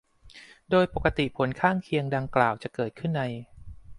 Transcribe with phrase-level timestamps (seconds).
[0.69, 3.21] โดยปกติผลข้างเคียงดังกล่าวจะเกิดขึ้นใน